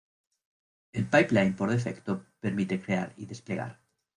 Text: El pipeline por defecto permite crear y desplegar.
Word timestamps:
El 0.93 1.05
pipeline 1.05 1.53
por 1.53 1.69
defecto 1.69 2.25
permite 2.41 2.81
crear 2.81 3.13
y 3.17 3.27
desplegar. 3.27 3.83